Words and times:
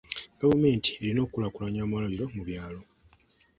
Gavumenti 0.41 0.89
erina 1.01 1.19
okukulaakulanya 1.21 1.79
amalwaliro 1.83 2.25
mu 2.35 2.41
byalo. 2.47 2.81